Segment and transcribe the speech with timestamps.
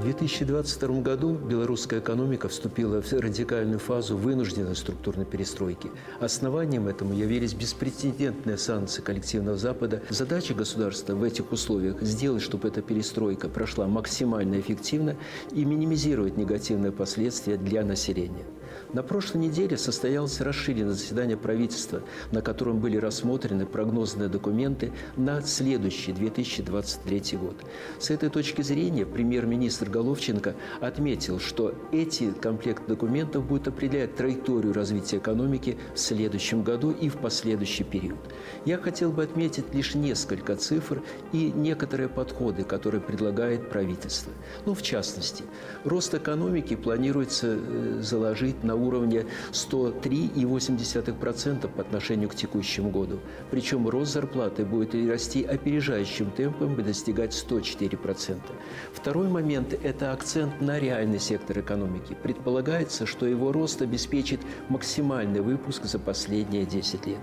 [0.00, 5.90] 2022 году белорусская экономика вступила в радикальную фазу вынужденной структурной перестройки.
[6.20, 10.02] Основанием этому явились беспрецедентные санкции коллективного Запада.
[10.08, 15.16] Задача государства в этих условиях сделать, чтобы эта перестройка прошла максимально эффективно
[15.52, 18.44] и минимизировать негативные последствия для населения.
[18.92, 22.02] На прошлой неделе состоялось расширенное заседание правительства,
[22.32, 27.56] на котором были рассмотрены прогнозные документы на следующий 2023 год.
[28.00, 35.18] С этой точки зрения премьер-министр Головченко отметил, что эти комплекты документов будут определять траекторию развития
[35.18, 38.18] экономики в следующем году и в последующий период.
[38.64, 41.00] Я хотел бы отметить лишь несколько цифр
[41.32, 44.32] и некоторые подходы, которые предлагает правительство.
[44.66, 45.44] Ну, в частности,
[45.84, 53.20] рост экономики планируется э, заложить на уровне 103,8% по отношению к текущему году.
[53.50, 58.40] Причем рост зарплаты будет расти опережающим темпом и достигать 104%.
[58.92, 62.16] Второй момент– это акцент на реальный сектор экономики.
[62.22, 67.20] Предполагается, что его рост обеспечит максимальный выпуск за последние 10 лет.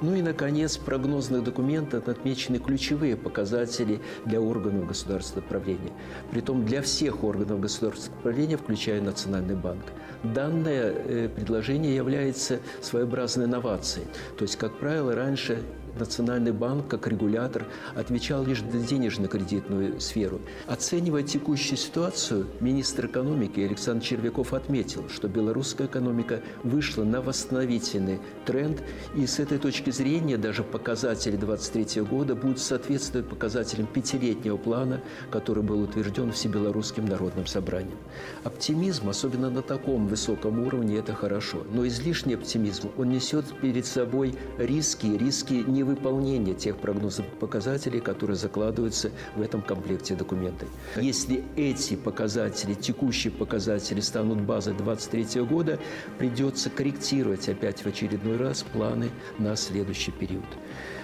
[0.00, 5.92] Ну и, наконец, в прогнозных документах отмечены ключевые показатели для органов государственного правления.
[6.30, 9.84] Притом для всех органов государственного правления, включая Национальный банк.
[10.22, 10.99] Данное э,
[11.34, 14.06] предложение является своеобразной инновацией.
[14.36, 15.62] То есть, как правило, раньше
[15.98, 20.40] Национальный банк, как регулятор, отвечал лишь за денежно-кредитную сферу.
[20.66, 28.82] Оценивая текущую ситуацию, министр экономики Александр Червяков отметил, что белорусская экономика вышла на восстановительный тренд,
[29.16, 35.62] и с этой точки зрения даже показатели 2023 года будут соответствовать показателям пятилетнего плана, который
[35.62, 37.98] был утвержден Всебелорусским народным собранием.
[38.44, 44.34] Оптимизм, особенно на таком высоком уровне, это хорошо, но излишний оптимизм, он несет перед собой
[44.58, 50.68] риски, риски не невыполнения тех прогнозов показателей, которые закладываются в этом комплекте документов.
[50.96, 55.78] Если эти показатели, текущие показатели станут базой 2023 года,
[56.18, 60.44] придется корректировать опять в очередной раз планы на следующий период.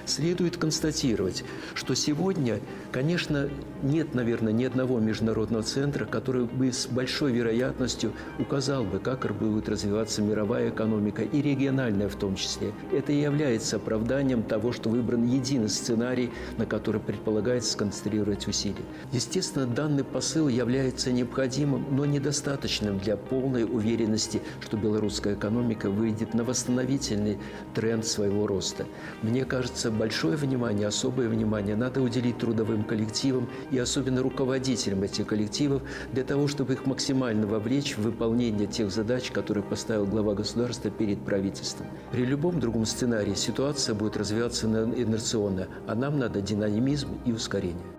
[0.06, 1.42] Следует констатировать,
[1.75, 2.60] что сегодня,
[2.92, 3.48] конечно,
[3.82, 9.69] нет, наверное, ни одного международного центра, который бы с большой вероятностью указал бы, как будет
[9.69, 12.72] развиваться мировая экономика и региональная в том числе.
[12.92, 18.84] Это и является оправданием того, что выбран единый сценарий, на который предполагается сконцентрировать усилия.
[19.12, 26.44] Естественно, данный посыл является необходимым, но недостаточным для полной уверенности, что белорусская экономика выйдет на
[26.44, 27.38] восстановительный
[27.75, 28.87] тренд своего роста.
[29.22, 35.83] Мне кажется, большое внимание, особое внимание надо уделить трудовым коллективам и особенно руководителям этих коллективов
[36.12, 41.22] для того, чтобы их максимально вовлечь в выполнение тех задач, которые поставил глава государства перед
[41.25, 41.87] правительством.
[42.12, 47.96] При любом другом сценарии ситуация будет развиваться инерционно, а нам надо динамизм и ускорение.